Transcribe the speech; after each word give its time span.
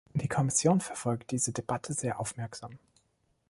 Die 0.15 0.27
Kommission 0.27 0.81
verfolgt 0.81 1.29
diese 1.29 1.51
Debatte 1.51 1.93
sehr 1.93 2.19
aufmerksam. 2.19 2.79